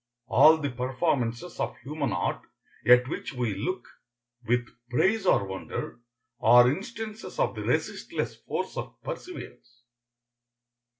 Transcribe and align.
All 0.25 0.57
the 0.57 0.71
performances 0.71 1.59
of 1.59 1.77
human 1.83 2.11
art, 2.11 2.41
at 2.87 3.07
which 3.07 3.33
we 3.33 3.53
look 3.53 3.87
with 4.43 4.67
praise 4.89 5.27
or 5.27 5.45
wonder, 5.45 5.99
are 6.39 6.67
instances 6.71 7.37
of 7.37 7.53
the 7.53 7.61
resistless 7.61 8.35
force 8.37 8.75
of 8.77 8.99
perseverance. 9.03 9.83